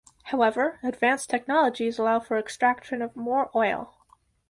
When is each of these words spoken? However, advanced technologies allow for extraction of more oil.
However, 0.23 0.79
advanced 0.81 1.29
technologies 1.29 1.99
allow 1.99 2.19
for 2.21 2.39
extraction 2.39 3.03
of 3.03 3.15
more 3.15 3.51
oil. 3.55 3.93